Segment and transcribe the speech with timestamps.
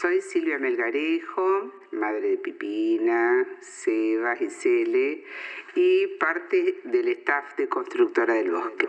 [0.00, 5.24] Soy Silvia Melgarejo, madre de Pipina, Sebas y Cele,
[5.74, 8.86] y parte del staff de Constructora del Bosque.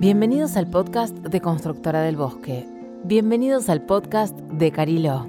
[0.00, 2.66] Bienvenidos al podcast de Constructora del Bosque.
[3.04, 5.28] Bienvenidos al podcast de Cariló.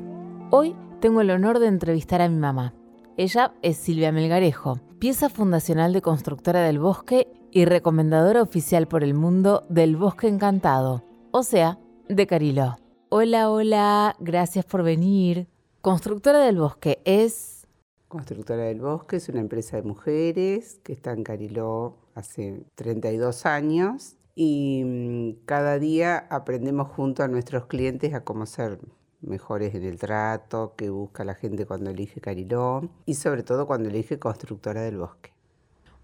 [0.49, 2.73] Hoy tengo el honor de entrevistar a mi mamá.
[3.17, 9.13] Ella es Silvia Melgarejo, pieza fundacional de Constructora del Bosque y recomendadora oficial por el
[9.13, 11.77] mundo del Bosque Encantado, o sea,
[12.09, 12.77] de Cariló.
[13.09, 15.47] Hola, hola, gracias por venir.
[15.81, 17.67] Constructora del Bosque es...
[18.07, 24.15] Constructora del Bosque es una empresa de mujeres que está en Cariló hace 32 años
[24.33, 28.79] y mm, cada día aprendemos junto a nuestros clientes a cómo ser
[29.21, 33.89] mejores en el trato, que busca la gente cuando elige Cariló y sobre todo cuando
[33.89, 35.32] elige Constructora del Bosque.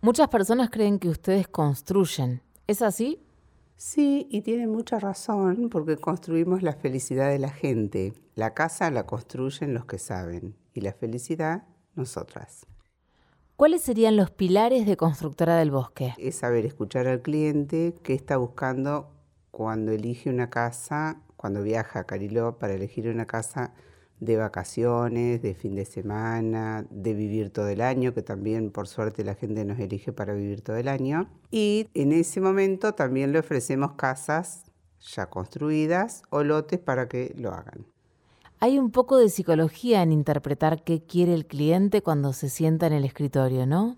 [0.02, 2.41] Muchas personas creen que ustedes construyen.
[2.67, 3.21] ¿Es así?
[3.76, 8.14] Sí, y tienen mucha razón porque construimos la felicidad de la gente.
[8.36, 11.64] La casa la construyen los que saben y la felicidad
[11.95, 12.66] nosotras.
[13.58, 16.14] ¿Cuáles serían los pilares de Constructora del Bosque?
[16.17, 19.11] Es saber escuchar al cliente qué está buscando
[19.52, 23.73] cuando elige una casa, cuando viaja a Cariló para elegir una casa
[24.20, 29.23] de vacaciones, de fin de semana, de vivir todo el año, que también por suerte
[29.23, 31.30] la gente nos elige para vivir todo el año.
[31.52, 34.66] Y en ese momento también le ofrecemos casas
[35.00, 37.86] ya construidas o lotes para que lo hagan.
[38.59, 42.94] Hay un poco de psicología en interpretar qué quiere el cliente cuando se sienta en
[42.94, 43.98] el escritorio, ¿no?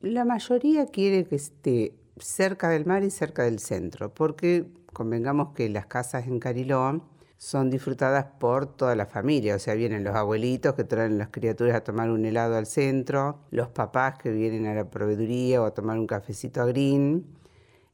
[0.00, 5.70] La mayoría quiere que esté cerca del mar y cerca del centro, porque convengamos que
[5.70, 7.02] las casas en Cariló
[7.38, 11.76] son disfrutadas por toda la familia, o sea, vienen los abuelitos que traen las criaturas
[11.76, 15.74] a tomar un helado al centro, los papás que vienen a la proveeduría o a
[15.74, 17.26] tomar un cafecito a Green,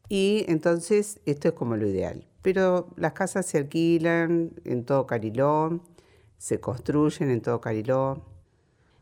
[0.09, 2.27] y entonces esto es como lo ideal.
[2.43, 5.80] Pero las casas se alquilan en todo Cariló,
[6.39, 8.24] se construyen en todo Cariló.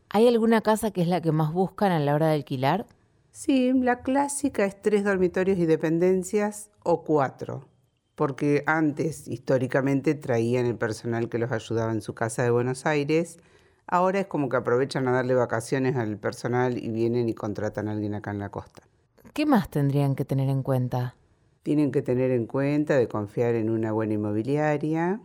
[0.09, 2.85] ¿Hay alguna casa que es la que más buscan a la hora de alquilar?
[3.31, 7.70] Sí, la clásica es tres dormitorios y dependencias o cuatro
[8.15, 13.39] porque antes históricamente traían el personal que los ayudaba en su casa de Buenos Aires.
[13.87, 17.91] Ahora es como que aprovechan a darle vacaciones al personal y vienen y contratan a
[17.91, 18.83] alguien acá en la costa.
[19.33, 21.15] ¿Qué más tendrían que tener en cuenta?
[21.63, 25.21] Tienen que tener en cuenta de confiar en una buena inmobiliaria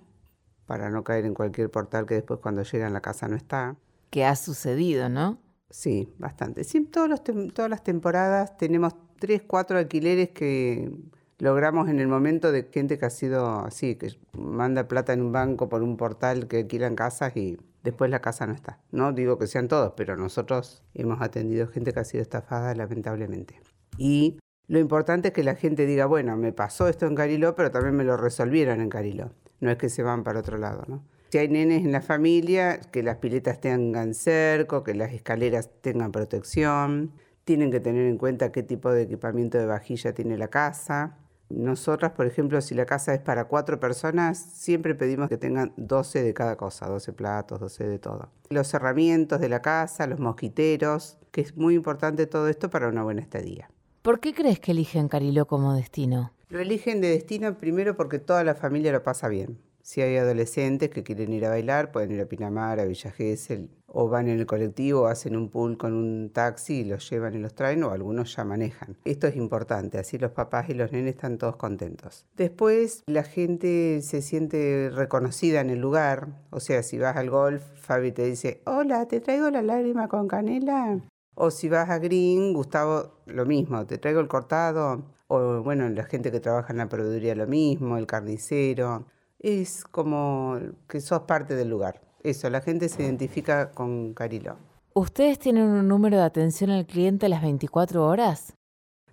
[0.67, 3.77] para no caer en cualquier portal que después cuando llegan la casa no está.
[4.11, 5.39] ¿Qué ha sucedido, ¿no?
[5.71, 6.65] Sí, bastante.
[6.65, 7.23] Sí, todos los
[7.53, 10.91] todas las temporadas tenemos tres, cuatro alquileres que
[11.39, 15.33] logramos en el momento de gente que ha sido así, que manda plata en un
[15.33, 18.81] banco por un portal que alquilan casas y después la casa no está.
[18.91, 23.61] No digo que sean todos, pero nosotros hemos atendido gente que ha sido estafada lamentablemente.
[23.99, 27.71] Y lo importante es que la gente diga, bueno, me pasó esto en Cariló, pero
[27.71, 29.31] también me lo resolvieron en Cariló.
[29.61, 31.05] No es que se van para otro lado, ¿no?
[31.31, 36.13] Si hay nenes en la familia, que las piletas tengan cerco, que las escaleras tengan
[36.13, 37.13] protección.
[37.45, 41.19] Tienen que tener en cuenta qué tipo de equipamiento de vajilla tiene la casa
[41.49, 46.23] nosotras, por ejemplo, si la casa es para cuatro personas, siempre pedimos que tengan 12
[46.23, 48.31] de cada cosa, 12 platos, 12 de todo.
[48.51, 53.03] Los herramientas de la casa, los mosquiteros, que es muy importante todo esto para una
[53.03, 53.71] buena estadía.
[54.03, 56.33] ¿Por qué crees que eligen Cariló como destino?
[56.49, 59.59] Lo eligen de destino primero porque toda la familia lo pasa bien.
[59.87, 63.71] Si hay adolescentes que quieren ir a bailar, pueden ir a Pinamar, a Villa Gesell,
[63.87, 67.39] o van en el colectivo, hacen un pool con un taxi y los llevan y
[67.39, 68.97] los traen, o algunos ya manejan.
[69.05, 72.27] Esto es importante, así los papás y los nenes están todos contentos.
[72.37, 77.63] Después, la gente se siente reconocida en el lugar, o sea, si vas al golf,
[77.77, 80.99] Fabi te dice, hola, te traigo la lágrima con canela.
[81.37, 85.05] O si vas a Green, Gustavo, lo mismo, te traigo el cortado.
[85.29, 89.07] O bueno, la gente que trabaja en la proveeduría lo mismo, el carnicero
[89.39, 90.59] es como
[90.89, 92.01] que sos parte del lugar.
[92.23, 94.57] Eso, la gente se identifica con Cariló.
[94.95, 98.55] ¿Ustedes tienen un número de atención al cliente a las 24 horas?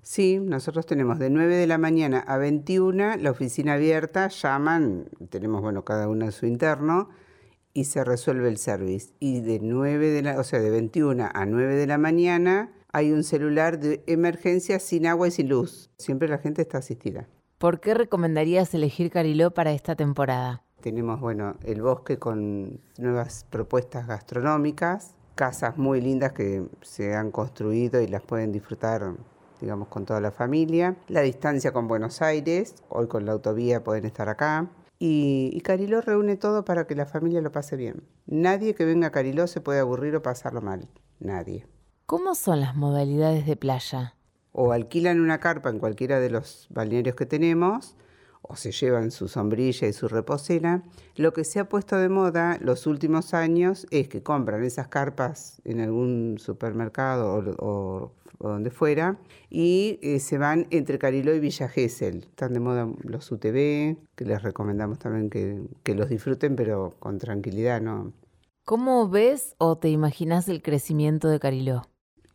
[0.02, 5.62] Sí, nosotros tenemos de 9 de la mañana a 21 la oficina abierta, llaman, tenemos
[5.62, 7.10] bueno cada uno su interno
[7.74, 9.14] y se resuelve el service.
[9.20, 13.12] Y de 9 de la, o sea, de 21 a 9 de la mañana hay
[13.12, 15.90] un celular de emergencia sin agua y sin luz.
[15.98, 17.28] Siempre la gente está asistida.
[17.64, 20.64] ¿Por qué recomendarías elegir Cariló para esta temporada?
[20.82, 28.02] Tenemos, bueno, el bosque con nuevas propuestas gastronómicas, casas muy lindas que se han construido
[28.02, 29.14] y las pueden disfrutar,
[29.62, 30.98] digamos, con toda la familia.
[31.08, 34.70] La distancia con Buenos Aires, hoy con la autovía pueden estar acá.
[35.00, 38.04] Y, y, Cariló reúne todo para que la familia lo pase bien.
[38.26, 40.90] Nadie que venga a Cariló se puede aburrir o pasarlo mal.
[41.22, 41.66] Nadie.
[42.08, 44.16] ¿Cómo son las modalidades de playa?
[44.54, 47.98] O alquilan una carpa en cualquiera de los balnearios que tenemos,
[48.44, 50.84] o se llevan su sombrilla y su reposera.
[51.16, 55.62] Lo que se ha puesto de moda los últimos años es que compran esas carpas
[55.66, 59.18] en algún supermercado o, donde fuera
[59.50, 62.26] y eh, se van entre Cariló y Villa Gesell.
[62.26, 67.20] Están de moda los UTV, que les recomendamos también que, que los disfruten, pero con
[67.20, 68.12] tranquilidad, ¿no?
[68.66, 71.84] ¿Cómo ves o te imaginas el crecimiento de Cariló?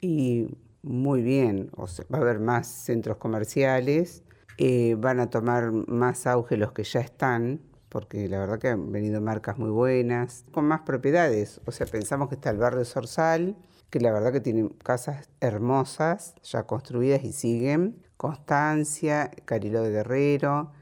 [0.00, 0.48] Y
[0.88, 4.22] muy bien, o sea, va a haber más centros comerciales,
[4.56, 8.90] eh, van a tomar más auge los que ya están, porque la verdad que han
[8.90, 11.60] venido marcas muy buenas, con más propiedades.
[11.66, 13.56] O sea, pensamos que está el barrio Sorsal,
[13.90, 18.02] que la verdad que tiene casas hermosas, ya construidas y siguen.
[18.16, 20.72] Constancia, Cariló de Guerrero,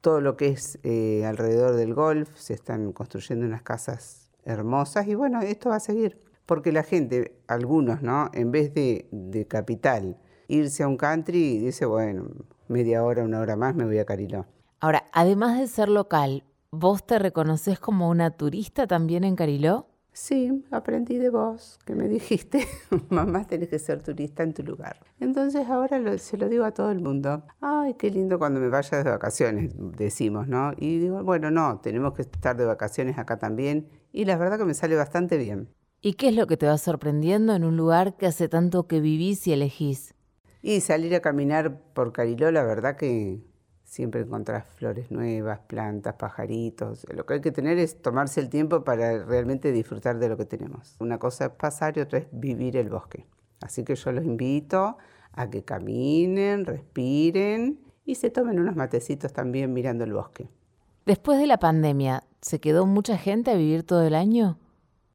[0.00, 5.14] todo lo que es eh, alrededor del golf, se están construyendo unas casas hermosas y
[5.14, 6.23] bueno, esto va a seguir.
[6.46, 8.30] Porque la gente, algunos, ¿no?
[8.34, 10.18] En vez de, de capital,
[10.48, 12.26] irse a un country, dice, bueno,
[12.68, 14.46] media hora, una hora más me voy a Cariló.
[14.80, 19.86] Ahora, además de ser local, ¿vos te reconoces como una turista también en Cariló?
[20.12, 22.68] Sí, aprendí de vos, que me dijiste,
[23.10, 25.00] mamá, tenés que ser turista en tu lugar.
[25.18, 27.42] Entonces ahora se lo digo a todo el mundo.
[27.60, 30.72] Ay, qué lindo cuando me vaya de vacaciones, decimos, ¿no?
[30.76, 33.88] Y digo, bueno, no, tenemos que estar de vacaciones acá también.
[34.12, 35.68] Y la verdad que me sale bastante bien.
[36.06, 39.00] ¿Y qué es lo que te va sorprendiendo en un lugar que hace tanto que
[39.00, 40.12] vivís y elegís?
[40.60, 43.40] Y salir a caminar por Cariló, la verdad que
[43.84, 47.06] siempre encontrás flores nuevas, plantas, pajaritos.
[47.10, 50.44] Lo que hay que tener es tomarse el tiempo para realmente disfrutar de lo que
[50.44, 50.94] tenemos.
[50.98, 53.26] Una cosa es pasar y otra es vivir el bosque.
[53.62, 54.98] Así que yo los invito
[55.32, 60.50] a que caminen, respiren y se tomen unos matecitos también mirando el bosque.
[61.06, 64.58] Después de la pandemia, ¿se quedó mucha gente a vivir todo el año?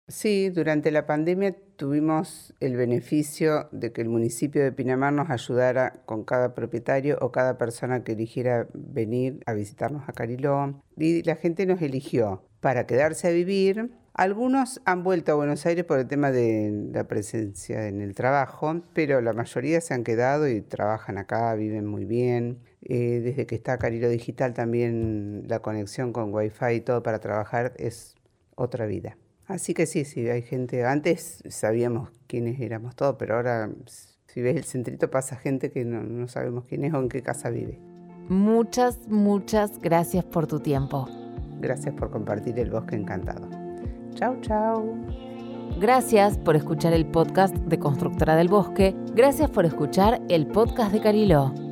[0.10, 6.02] Sí, durante la pandemia tuvimos el beneficio de que el municipio de Pinamar nos ayudara
[6.08, 10.82] con cada propietario o cada persona que eligiera venir a visitarnos a Cariló.
[10.98, 13.92] Y la gente nos eligió para quedarse a vivir.
[14.16, 18.82] Algunos han vuelto a Buenos Aires por el tema de la presencia en el trabajo,
[18.94, 22.64] pero la mayoría se han quedado y trabajan acá, viven muy bien.
[22.82, 27.74] Eh, desde que está Cariló Digital también la conexión con Wi-Fi y todo para trabajar
[27.78, 28.16] es
[28.56, 29.16] otra vida.
[29.50, 30.86] Así que sí, sí, hay gente.
[30.86, 33.70] Antes sabíamos quiénes éramos todos, pero ahora,
[34.28, 37.24] si ves el centrito, pasa gente que no, no sabemos quién es o en qué
[37.24, 37.80] casa vive.
[38.30, 41.10] Muchas, muchas gracias por tu tiempo.
[41.60, 43.50] Gracias por compartir el bosque encantado.
[44.14, 44.96] Chau, chau.
[45.80, 48.96] Gracias por escuchar el podcast de Constructora del Bosque.
[49.16, 51.69] Gracias por escuchar el podcast de Cariló.